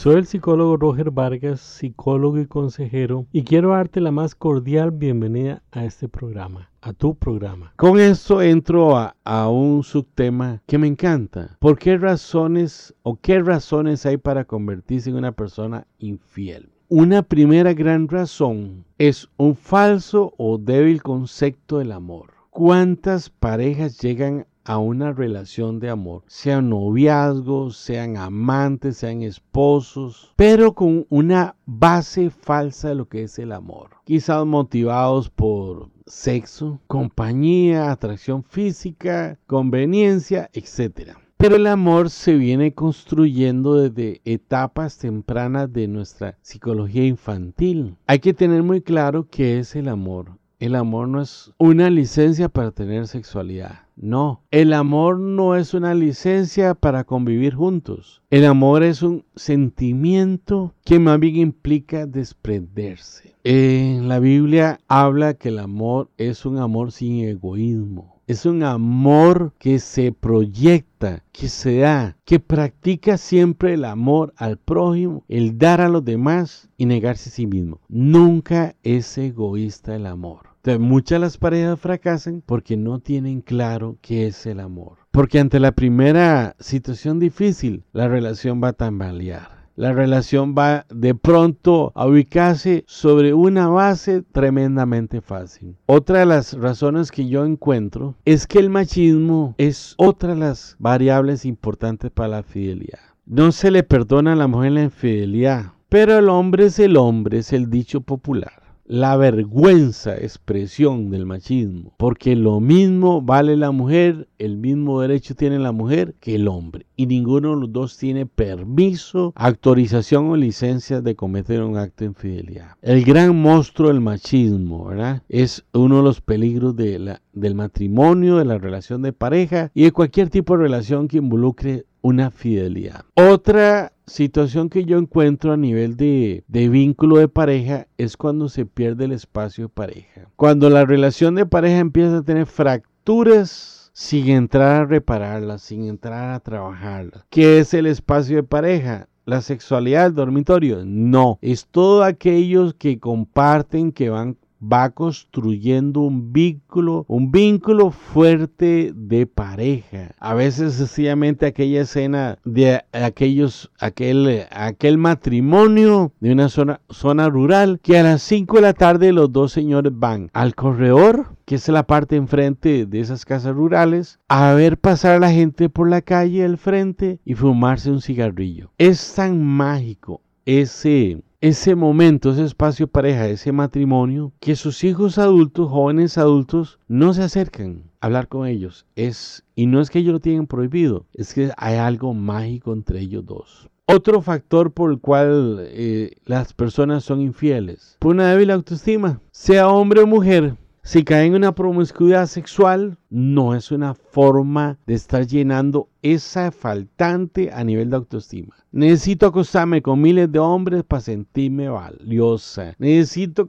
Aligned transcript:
Soy 0.00 0.14
el 0.14 0.26
psicólogo 0.26 0.78
Roger 0.78 1.10
Vargas, 1.10 1.60
psicólogo 1.60 2.40
y 2.40 2.46
consejero, 2.46 3.26
y 3.32 3.44
quiero 3.44 3.72
darte 3.72 4.00
la 4.00 4.10
más 4.10 4.34
cordial 4.34 4.92
bienvenida 4.92 5.62
a 5.72 5.84
este 5.84 6.08
programa, 6.08 6.70
a 6.80 6.94
tu 6.94 7.14
programa. 7.14 7.74
Con 7.76 8.00
esto 8.00 8.40
entro 8.40 8.96
a, 8.96 9.14
a 9.24 9.50
un 9.50 9.82
subtema 9.82 10.62
que 10.64 10.78
me 10.78 10.86
encanta. 10.86 11.58
¿Por 11.58 11.78
qué 11.78 11.98
razones 11.98 12.94
o 13.02 13.16
qué 13.20 13.40
razones 13.40 14.06
hay 14.06 14.16
para 14.16 14.46
convertirse 14.46 15.10
en 15.10 15.16
una 15.16 15.32
persona 15.32 15.86
infiel? 15.98 16.70
Una 16.88 17.20
primera 17.20 17.74
gran 17.74 18.08
razón 18.08 18.86
es 18.96 19.28
un 19.36 19.54
falso 19.54 20.32
o 20.38 20.56
débil 20.56 21.02
concepto 21.02 21.76
del 21.76 21.92
amor. 21.92 22.32
¿Cuántas 22.48 23.28
parejas 23.28 23.98
llegan 23.98 24.46
a 24.70 24.78
una 24.78 25.12
relación 25.12 25.80
de 25.80 25.90
amor, 25.90 26.22
sean 26.28 26.70
noviazgos, 26.70 27.76
sean 27.76 28.16
amantes, 28.16 28.98
sean 28.98 29.22
esposos, 29.22 30.32
pero 30.36 30.74
con 30.74 31.06
una 31.08 31.56
base 31.66 32.30
falsa 32.30 32.90
de 32.90 32.94
lo 32.94 33.08
que 33.08 33.24
es 33.24 33.40
el 33.40 33.50
amor. 33.50 33.90
Quizás 34.04 34.46
motivados 34.46 35.28
por 35.28 35.90
sexo, 36.06 36.78
compañía, 36.86 37.90
atracción 37.90 38.44
física, 38.44 39.40
conveniencia, 39.48 40.48
etc. 40.52 41.16
Pero 41.36 41.56
el 41.56 41.66
amor 41.66 42.08
se 42.08 42.34
viene 42.34 42.72
construyendo 42.72 43.74
desde 43.74 44.20
etapas 44.24 44.98
tempranas 44.98 45.72
de 45.72 45.88
nuestra 45.88 46.38
psicología 46.42 47.06
infantil. 47.06 47.96
Hay 48.06 48.20
que 48.20 48.34
tener 48.34 48.62
muy 48.62 48.82
claro 48.82 49.26
qué 49.28 49.58
es 49.58 49.74
el 49.74 49.88
amor. 49.88 50.38
El 50.60 50.74
amor 50.74 51.08
no 51.08 51.22
es 51.22 51.54
una 51.56 51.88
licencia 51.88 52.50
para 52.50 52.70
tener 52.70 53.06
sexualidad. 53.06 53.86
No, 53.96 54.42
el 54.50 54.74
amor 54.74 55.18
no 55.18 55.56
es 55.56 55.72
una 55.72 55.94
licencia 55.94 56.74
para 56.74 57.04
convivir 57.04 57.54
juntos. 57.54 58.20
El 58.28 58.44
amor 58.44 58.82
es 58.82 59.02
un 59.02 59.24
sentimiento 59.34 60.74
que 60.84 60.98
más 60.98 61.18
bien 61.18 61.36
implica 61.36 62.04
desprenderse. 62.04 63.34
En 63.42 64.06
la 64.08 64.18
Biblia 64.18 64.80
habla 64.86 65.32
que 65.32 65.48
el 65.48 65.60
amor 65.60 66.10
es 66.18 66.44
un 66.44 66.58
amor 66.58 66.92
sin 66.92 67.24
egoísmo. 67.24 68.20
Es 68.26 68.44
un 68.44 68.62
amor 68.62 69.54
que 69.58 69.78
se 69.78 70.12
proyecta, 70.12 71.24
que 71.32 71.48
se 71.48 71.78
da, 71.78 72.18
que 72.26 72.38
practica 72.38 73.16
siempre 73.16 73.72
el 73.72 73.86
amor 73.86 74.34
al 74.36 74.58
prójimo, 74.58 75.24
el 75.26 75.56
dar 75.56 75.80
a 75.80 75.88
los 75.88 76.04
demás 76.04 76.68
y 76.76 76.84
negarse 76.84 77.30
a 77.30 77.32
sí 77.32 77.46
mismo. 77.46 77.80
Nunca 77.88 78.76
es 78.82 79.16
egoísta 79.16 79.96
el 79.96 80.04
amor. 80.04 80.49
Muchas 80.78 81.20
las 81.20 81.38
parejas 81.38 81.80
fracasan 81.80 82.42
porque 82.44 82.76
no 82.76 82.98
tienen 82.98 83.40
claro 83.40 83.96
qué 84.02 84.26
es 84.26 84.44
el 84.44 84.60
amor. 84.60 84.98
Porque 85.10 85.40
ante 85.40 85.58
la 85.58 85.72
primera 85.72 86.54
situación 86.60 87.18
difícil, 87.18 87.84
la 87.92 88.08
relación 88.08 88.62
va 88.62 88.68
a 88.68 88.72
tambalear. 88.74 89.60
La 89.74 89.94
relación 89.94 90.54
va 90.56 90.84
de 90.90 91.14
pronto 91.14 91.92
a 91.94 92.06
ubicarse 92.06 92.84
sobre 92.86 93.32
una 93.32 93.68
base 93.68 94.20
tremendamente 94.20 95.22
fácil. 95.22 95.76
Otra 95.86 96.18
de 96.18 96.26
las 96.26 96.52
razones 96.52 97.10
que 97.10 97.26
yo 97.26 97.46
encuentro 97.46 98.16
es 98.26 98.46
que 98.46 98.58
el 98.58 98.68
machismo 98.68 99.54
es 99.56 99.94
otra 99.96 100.34
de 100.34 100.40
las 100.40 100.76
variables 100.78 101.46
importantes 101.46 102.10
para 102.10 102.28
la 102.28 102.42
fidelidad. 102.42 103.00
No 103.24 103.50
se 103.52 103.70
le 103.70 103.82
perdona 103.82 104.34
a 104.34 104.36
la 104.36 104.46
mujer 104.46 104.72
la 104.72 104.82
infidelidad, 104.82 105.72
pero 105.88 106.18
el 106.18 106.28
hombre 106.28 106.66
es 106.66 106.78
el 106.78 106.98
hombre, 106.98 107.38
es 107.38 107.54
el 107.54 107.70
dicho 107.70 108.02
popular 108.02 108.59
la 108.90 109.16
vergüenza 109.16 110.16
expresión 110.16 111.10
del 111.10 111.24
machismo, 111.24 111.94
porque 111.96 112.34
lo 112.34 112.58
mismo 112.58 113.22
vale 113.22 113.56
la 113.56 113.70
mujer, 113.70 114.26
el 114.36 114.56
mismo 114.56 115.00
derecho 115.00 115.36
tiene 115.36 115.60
la 115.60 115.70
mujer 115.70 116.16
que 116.18 116.34
el 116.34 116.48
hombre, 116.48 116.86
y 117.00 117.06
ninguno 117.06 117.54
de 117.54 117.60
los 117.62 117.72
dos 117.72 117.96
tiene 117.96 118.26
permiso, 118.26 119.32
autorización 119.34 120.26
o 120.26 120.36
licencia 120.36 121.00
de 121.00 121.16
cometer 121.16 121.62
un 121.62 121.78
acto 121.78 122.04
de 122.04 122.10
infidelidad. 122.10 122.76
El 122.82 123.04
gran 123.06 123.40
monstruo 123.40 123.88
del 123.88 124.02
machismo, 124.02 124.84
¿verdad? 124.84 125.22
Es 125.30 125.64
uno 125.72 125.96
de 125.96 126.02
los 126.02 126.20
peligros 126.20 126.76
del 126.76 127.54
matrimonio, 127.54 128.36
de 128.36 128.44
la 128.44 128.58
relación 128.58 129.00
de 129.00 129.14
pareja 129.14 129.70
y 129.72 129.84
de 129.84 129.92
cualquier 129.92 130.28
tipo 130.28 130.54
de 130.54 130.64
relación 130.64 131.08
que 131.08 131.16
involucre 131.16 131.86
una 132.02 132.30
fidelidad. 132.30 133.06
Otra 133.14 133.94
situación 134.06 134.68
que 134.68 134.84
yo 134.84 134.98
encuentro 134.98 135.54
a 135.54 135.56
nivel 135.56 135.96
de, 135.96 136.44
de, 136.48 136.68
vínculo 136.68 137.16
de 137.16 137.28
pareja 137.28 137.86
es 137.96 138.18
cuando 138.18 138.50
se 138.50 138.66
pierde 138.66 139.06
el 139.06 139.12
espacio 139.12 139.64
de 139.64 139.68
pareja. 139.70 140.28
Cuando 140.36 140.68
la 140.68 140.84
relación 140.84 141.34
de 141.34 141.46
pareja 141.46 141.78
empieza 141.78 142.18
a 142.18 142.22
tener 142.22 142.44
fracturas 142.44 143.79
sin 143.92 144.28
entrar 144.28 144.82
a 144.82 144.86
repararlas, 144.86 145.62
sin 145.62 145.86
entrar 145.86 146.30
a 146.30 146.40
trabajarlas. 146.40 147.24
¿Qué 147.30 147.58
es 147.58 147.74
el 147.74 147.86
espacio 147.86 148.36
de 148.36 148.42
pareja? 148.42 149.08
La 149.24 149.42
sexualidad, 149.42 150.06
el 150.06 150.14
dormitorio. 150.14 150.82
No, 150.84 151.38
es 151.40 151.66
todo 151.66 152.02
aquellos 152.02 152.74
que 152.74 152.98
comparten, 152.98 153.92
que 153.92 154.10
van 154.10 154.36
va 154.60 154.90
construyendo 154.90 156.00
un 156.00 156.32
vínculo, 156.32 157.04
un 157.08 157.30
vínculo 157.30 157.90
fuerte 157.90 158.92
de 158.94 159.26
pareja. 159.26 160.14
A 160.18 160.34
veces 160.34 160.74
sencillamente 160.74 161.46
aquella 161.46 161.82
escena 161.82 162.38
de 162.44 162.82
aquellos, 162.92 163.70
aquel, 163.78 164.46
aquel 164.50 164.98
matrimonio 164.98 166.12
de 166.20 166.32
una 166.32 166.48
zona, 166.48 166.80
zona 166.90 167.28
rural 167.28 167.80
que 167.82 167.98
a 167.98 168.02
las 168.02 168.22
5 168.22 168.56
de 168.56 168.62
la 168.62 168.74
tarde 168.74 169.12
los 169.12 169.32
dos 169.32 169.52
señores 169.52 169.92
van 169.94 170.30
al 170.32 170.54
corredor 170.54 171.36
que 171.50 171.56
es 171.56 171.66
la 171.66 171.82
parte 171.84 172.14
enfrente 172.14 172.86
de 172.86 173.00
esas 173.00 173.24
casas 173.24 173.56
rurales, 173.56 174.20
a 174.28 174.52
ver 174.52 174.78
pasar 174.78 175.16
a 175.16 175.18
la 175.18 175.32
gente 175.32 175.68
por 175.68 175.90
la 175.90 176.00
calle 176.00 176.44
al 176.44 176.58
frente 176.58 177.18
y 177.24 177.34
fumarse 177.34 177.90
un 177.90 178.00
cigarrillo. 178.00 178.70
Es 178.78 179.14
tan 179.16 179.42
mágico 179.42 180.20
ese 180.44 181.24
ese 181.40 181.74
momento, 181.74 182.32
ese 182.32 182.44
espacio 182.44 182.86
pareja, 182.86 183.26
ese 183.28 183.52
matrimonio, 183.52 184.32
que 184.40 184.56
sus 184.56 184.84
hijos 184.84 185.16
adultos, 185.18 185.70
jóvenes 185.70 186.18
adultos, 186.18 186.78
no 186.86 187.14
se 187.14 187.22
acercan 187.22 187.84
a 188.00 188.06
hablar 188.06 188.28
con 188.28 188.46
ellos. 188.46 188.86
Es, 188.94 189.44
y 189.54 189.66
no 189.66 189.80
es 189.80 189.88
que 189.88 190.00
ellos 190.00 190.12
lo 190.12 190.20
tienen 190.20 190.46
prohibido, 190.46 191.06
es 191.14 191.32
que 191.32 191.50
hay 191.56 191.76
algo 191.76 192.12
mágico 192.12 192.72
entre 192.72 193.00
ellos 193.00 193.24
dos. 193.24 193.70
Otro 193.86 194.22
factor 194.22 194.72
por 194.72 194.92
el 194.92 195.00
cual 195.00 195.58
eh, 195.62 196.12
las 196.24 196.52
personas 196.52 197.04
son 197.04 197.20
infieles, 197.20 197.96
por 197.98 198.12
una 198.12 198.30
débil 198.30 198.50
autoestima, 198.50 199.20
sea 199.32 199.68
hombre 199.68 200.02
o 200.02 200.06
mujer, 200.06 200.56
si 200.82 201.04
caen 201.04 201.26
en 201.26 201.34
una 201.34 201.54
promiscuidad 201.54 202.26
sexual, 202.26 202.96
no 203.10 203.54
es 203.54 203.70
una 203.70 203.94
forma 203.94 204.78
de 204.86 204.94
estar 204.94 205.26
llenando 205.26 205.88
esa 206.00 206.50
faltante 206.50 207.50
a 207.52 207.62
nivel 207.64 207.90
de 207.90 207.96
autoestima. 207.96 208.56
Necesito 208.72 209.26
acostarme 209.26 209.82
con 209.82 210.00
miles 210.00 210.32
de 210.32 210.38
hombres 210.38 210.82
para 210.84 211.02
sentirme 211.02 211.68
valiosa. 211.68 212.74
Necesito 212.78 213.46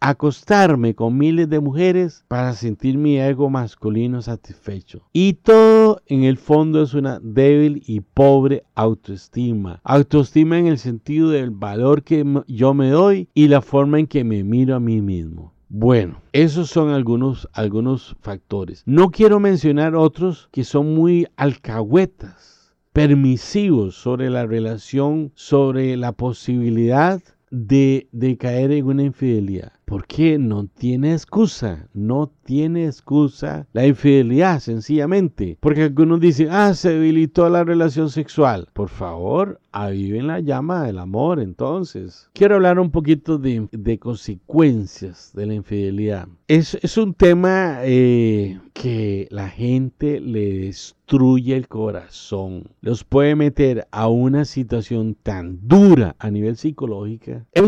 acostarme 0.00 0.94
con 0.94 1.16
miles 1.16 1.48
de 1.48 1.60
mujeres 1.60 2.24
para 2.26 2.54
sentir 2.54 2.98
mi 2.98 3.18
ego 3.18 3.48
masculino 3.48 4.20
satisfecho. 4.20 5.02
Y 5.12 5.34
todo 5.34 6.02
en 6.06 6.24
el 6.24 6.38
fondo 6.38 6.82
es 6.82 6.94
una 6.94 7.20
débil 7.22 7.82
y 7.86 8.00
pobre 8.00 8.64
autoestima. 8.74 9.80
Autoestima 9.84 10.58
en 10.58 10.66
el 10.66 10.78
sentido 10.78 11.30
del 11.30 11.50
valor 11.50 12.02
que 12.02 12.24
yo 12.48 12.74
me 12.74 12.90
doy 12.90 13.28
y 13.32 13.48
la 13.48 13.62
forma 13.62 14.00
en 14.00 14.06
que 14.06 14.24
me 14.24 14.42
miro 14.42 14.74
a 14.74 14.80
mí 14.80 15.00
mismo. 15.00 15.55
Bueno, 15.78 16.22
esos 16.32 16.70
son 16.70 16.88
algunos, 16.88 17.50
algunos 17.52 18.16
factores. 18.22 18.82
No 18.86 19.10
quiero 19.10 19.40
mencionar 19.40 19.94
otros 19.94 20.48
que 20.50 20.64
son 20.64 20.94
muy 20.94 21.26
alcahuetas, 21.36 22.74
permisivos 22.94 23.94
sobre 23.94 24.30
la 24.30 24.46
relación, 24.46 25.32
sobre 25.34 25.98
la 25.98 26.12
posibilidad 26.12 27.20
de, 27.50 28.08
de 28.10 28.38
caer 28.38 28.72
en 28.72 28.86
una 28.86 29.02
infidelidad. 29.02 29.72
Porque 29.86 30.36
no 30.36 30.66
tiene 30.66 31.12
excusa, 31.12 31.88
no 31.94 32.28
tiene 32.44 32.86
excusa 32.86 33.68
la 33.72 33.86
infidelidad, 33.86 34.58
sencillamente. 34.58 35.56
Porque 35.60 35.84
algunos 35.84 36.18
dicen, 36.18 36.48
ah, 36.50 36.74
se 36.74 36.90
debilitó 36.90 37.48
la 37.48 37.62
relación 37.62 38.10
sexual. 38.10 38.68
Por 38.72 38.88
favor, 38.88 39.60
aviven 39.70 40.26
la 40.26 40.40
llama 40.40 40.82
del 40.82 40.98
amor 40.98 41.38
entonces. 41.38 42.28
Quiero 42.32 42.56
hablar 42.56 42.80
un 42.80 42.90
poquito 42.90 43.38
de, 43.38 43.68
de 43.70 43.98
consecuencias 43.98 45.30
de 45.34 45.46
la 45.46 45.54
infidelidad. 45.54 46.26
Es, 46.48 46.76
es 46.82 46.96
un 46.96 47.14
tema 47.14 47.78
eh, 47.82 48.58
que 48.72 49.28
la 49.30 49.48
gente 49.48 50.20
le 50.20 50.58
destruye 50.58 51.56
el 51.56 51.68
corazón. 51.68 52.70
Los 52.80 53.04
puede 53.04 53.34
meter 53.34 53.86
a 53.92 54.08
una 54.08 54.44
situación 54.44 55.16
tan 55.22 55.60
dura 55.62 56.16
a 56.18 56.30
nivel 56.30 56.56
psicológica. 56.56 57.44
He 57.52 57.62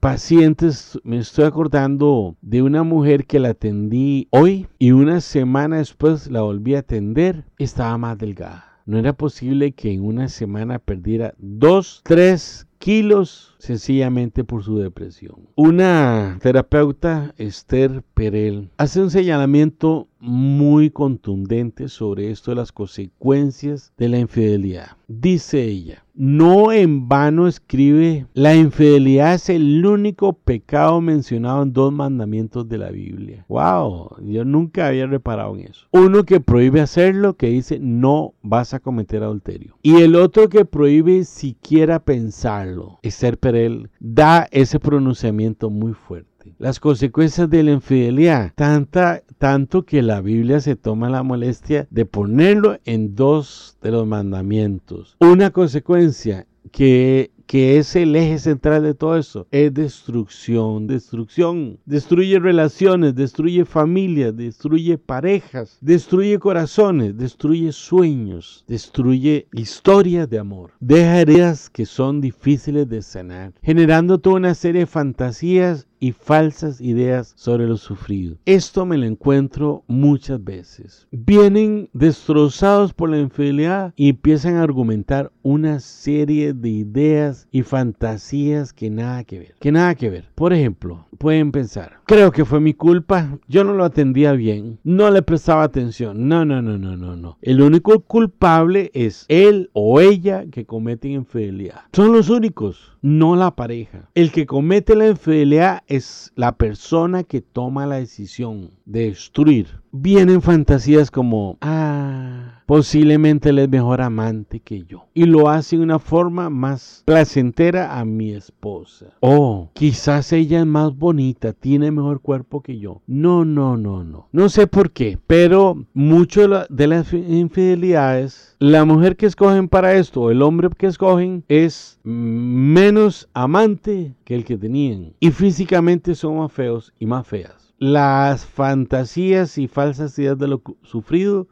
pacientes, 0.00 0.98
me 1.04 1.18
estoy 1.18 1.44
acordando 1.44 1.59
de 1.68 2.62
una 2.62 2.82
mujer 2.84 3.26
que 3.26 3.38
la 3.38 3.50
atendí 3.50 4.28
hoy 4.30 4.66
y 4.78 4.92
una 4.92 5.20
semana 5.20 5.76
después 5.76 6.30
la 6.30 6.40
volví 6.40 6.74
a 6.74 6.78
atender, 6.78 7.44
estaba 7.58 7.98
más 7.98 8.16
delgada. 8.16 8.80
No 8.86 8.98
era 8.98 9.12
posible 9.12 9.72
que 9.72 9.92
en 9.92 10.04
una 10.04 10.28
semana 10.28 10.78
perdiera 10.78 11.34
2, 11.38 12.00
3 12.04 12.66
kilos 12.78 13.54
sencillamente 13.58 14.42
por 14.42 14.64
su 14.64 14.78
depresión. 14.78 15.48
Una 15.54 16.38
terapeuta, 16.40 17.34
Esther 17.36 18.02
Perel, 18.14 18.70
hace 18.78 19.02
un 19.02 19.10
señalamiento 19.10 20.08
muy 20.18 20.90
contundente 20.90 21.88
sobre 21.88 22.30
esto 22.30 22.52
de 22.52 22.56
las 22.56 22.72
consecuencias 22.72 23.92
de 23.98 24.08
la 24.08 24.18
infidelidad. 24.18 24.96
Dice 25.08 25.62
ella, 25.62 26.04
no 26.20 26.70
en 26.70 27.08
vano 27.08 27.48
escribe, 27.48 28.26
la 28.34 28.54
infidelidad 28.54 29.32
es 29.32 29.48
el 29.48 29.86
único 29.86 30.34
pecado 30.34 31.00
mencionado 31.00 31.62
en 31.62 31.72
dos 31.72 31.94
mandamientos 31.94 32.68
de 32.68 32.76
la 32.76 32.90
Biblia. 32.90 33.46
Wow, 33.48 34.16
yo 34.26 34.44
nunca 34.44 34.88
había 34.88 35.06
reparado 35.06 35.56
en 35.56 35.68
eso. 35.68 35.86
Uno 35.92 36.24
que 36.24 36.38
prohíbe 36.38 36.82
hacerlo, 36.82 37.38
que 37.38 37.46
dice 37.46 37.78
no 37.80 38.34
vas 38.42 38.74
a 38.74 38.80
cometer 38.80 39.22
adulterio. 39.22 39.78
Y 39.80 40.02
el 40.02 40.14
otro 40.14 40.50
que 40.50 40.66
prohíbe 40.66 41.24
siquiera 41.24 42.00
pensarlo. 42.00 42.98
Esther 43.02 43.38
Perel 43.38 43.88
da 43.98 44.46
ese 44.50 44.78
pronunciamiento 44.78 45.70
muy 45.70 45.94
fuerte 45.94 46.29
las 46.58 46.80
consecuencias 46.80 47.48
de 47.48 47.62
la 47.62 47.72
infidelidad, 47.72 48.52
tanta, 48.54 49.22
tanto 49.38 49.84
que 49.84 50.02
la 50.02 50.20
Biblia 50.20 50.60
se 50.60 50.76
toma 50.76 51.10
la 51.10 51.22
molestia 51.22 51.86
de 51.90 52.06
ponerlo 52.06 52.78
en 52.84 53.14
dos 53.14 53.76
de 53.82 53.90
los 53.90 54.06
mandamientos. 54.06 55.16
Una 55.20 55.50
consecuencia 55.50 56.46
que 56.72 57.30
que 57.50 57.78
es 57.78 57.96
el 57.96 58.14
eje 58.14 58.38
central 58.38 58.84
de 58.84 58.94
todo 58.94 59.16
eso, 59.16 59.48
es 59.50 59.74
destrucción, 59.74 60.86
destrucción. 60.86 61.80
Destruye 61.84 62.38
relaciones, 62.38 63.16
destruye 63.16 63.64
familias, 63.64 64.36
destruye 64.36 64.98
parejas, 64.98 65.76
destruye 65.80 66.38
corazones, 66.38 67.18
destruye 67.18 67.72
sueños, 67.72 68.64
destruye 68.68 69.48
historias 69.52 70.30
de 70.30 70.38
amor. 70.38 70.70
Deja 70.78 71.22
heridas 71.22 71.68
que 71.68 71.86
son 71.86 72.20
difíciles 72.20 72.88
de 72.88 73.02
sanar, 73.02 73.52
generando 73.64 74.20
toda 74.20 74.36
una 74.36 74.54
serie 74.54 74.82
de 74.82 74.86
fantasías 74.86 75.88
y 76.00 76.12
falsas 76.12 76.80
ideas 76.80 77.32
sobre 77.36 77.66
lo 77.66 77.76
sufrido. 77.76 78.36
Esto 78.46 78.86
me 78.86 78.96
lo 78.96 79.06
encuentro 79.06 79.84
muchas 79.86 80.42
veces. 80.42 81.06
Vienen 81.12 81.88
destrozados 81.92 82.92
por 82.94 83.10
la 83.10 83.18
infidelidad 83.18 83.92
y 83.94 84.08
empiezan 84.08 84.56
a 84.56 84.62
argumentar 84.62 85.30
una 85.42 85.78
serie 85.78 86.54
de 86.54 86.70
ideas 86.70 87.46
y 87.52 87.62
fantasías 87.62 88.72
que 88.72 88.90
nada 88.90 89.22
que 89.24 89.38
ver. 89.38 89.54
Que 89.60 89.70
nada 89.70 89.94
que 89.94 90.10
ver. 90.10 90.28
Por 90.34 90.52
ejemplo, 90.52 91.06
pueden 91.20 91.52
pensar, 91.52 92.00
creo 92.06 92.32
que 92.32 92.46
fue 92.46 92.60
mi 92.60 92.72
culpa, 92.72 93.38
yo 93.46 93.62
no 93.62 93.74
lo 93.74 93.84
atendía 93.84 94.32
bien, 94.32 94.78
no 94.84 95.10
le 95.10 95.20
prestaba 95.20 95.64
atención. 95.64 96.28
No, 96.28 96.46
no, 96.46 96.62
no, 96.62 96.78
no, 96.78 96.96
no, 96.96 97.14
no. 97.14 97.36
El 97.42 97.60
único 97.60 98.00
culpable 98.00 98.90
es 98.94 99.26
él 99.28 99.68
o 99.74 100.00
ella 100.00 100.46
que 100.50 100.64
cometen 100.64 101.10
infidelidad. 101.10 101.82
Son 101.92 102.10
los 102.12 102.30
únicos, 102.30 102.96
no 103.02 103.36
la 103.36 103.54
pareja. 103.54 104.08
El 104.14 104.32
que 104.32 104.46
comete 104.46 104.96
la 104.96 105.08
infidelidad 105.08 105.82
es 105.88 106.32
la 106.36 106.56
persona 106.56 107.22
que 107.22 107.42
toma 107.42 107.86
la 107.86 107.96
decisión 107.96 108.70
de 108.86 109.06
destruir. 109.06 109.80
Vienen 109.92 110.40
fantasías 110.40 111.10
como, 111.10 111.58
ah, 111.60 112.62
posiblemente 112.66 113.50
él 113.50 113.58
es 113.58 113.68
mejor 113.68 114.00
amante 114.00 114.60
que 114.60 114.84
yo. 114.84 115.06
Y 115.14 115.24
lo 115.24 115.48
hace 115.48 115.76
de 115.76 115.82
una 115.82 115.98
forma 115.98 116.48
más 116.48 117.02
placentera 117.04 117.98
a 117.98 118.04
mi 118.04 118.32
esposa. 118.32 119.06
Oh, 119.20 119.70
quizás 119.74 120.32
ella 120.32 120.60
es 120.60 120.66
más 120.66 120.96
bonita, 120.96 121.09
tiene 121.58 121.90
mejor 121.90 122.20
cuerpo 122.20 122.62
que 122.62 122.78
yo. 122.78 123.02
No, 123.06 123.44
no, 123.44 123.76
no, 123.76 124.04
no. 124.04 124.28
No 124.32 124.48
sé 124.48 124.66
por 124.66 124.90
qué, 124.90 125.18
pero 125.26 125.86
mucho 125.94 126.66
de 126.68 126.86
las 126.86 127.12
infidelidades, 127.12 128.56
la 128.58 128.84
mujer 128.84 129.16
que 129.16 129.26
escogen 129.26 129.68
para 129.68 129.94
esto, 129.94 130.30
el 130.30 130.42
hombre 130.42 130.68
que 130.76 130.86
escogen, 130.86 131.44
es 131.48 131.98
menos 132.02 133.28
amante 133.34 134.14
que 134.24 134.34
el 134.34 134.44
que 134.44 134.56
tenían. 134.56 135.14
Y 135.20 135.30
físicamente 135.30 136.14
son 136.14 136.38
más 136.38 136.52
feos 136.52 136.92
y 136.98 137.06
más 137.06 137.26
feas. 137.26 137.74
Las 137.78 138.44
fantasías 138.44 139.56
y 139.58 139.68
falsas 139.68 140.18
ideas 140.18 140.38
de 140.38 140.48
lo 140.48 140.62
sufrido 140.82 141.48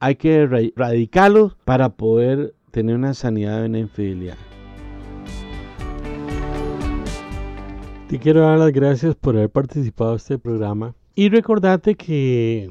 hay 0.00 0.16
que 0.16 0.36
erradicarlos 0.42 1.56
para 1.64 1.90
poder 1.90 2.54
tener 2.70 2.96
una 2.96 3.14
sanidad 3.14 3.64
en 3.64 3.72
la 3.72 3.78
infidelidad. 3.78 4.36
Te 8.08 8.18
quiero 8.18 8.40
dar 8.40 8.58
las 8.58 8.72
gracias 8.72 9.14
por 9.16 9.36
haber 9.36 9.50
participado 9.50 10.12
en 10.12 10.16
este 10.16 10.38
programa. 10.38 10.94
Y 11.14 11.28
recordarte 11.28 11.94
que 11.94 12.70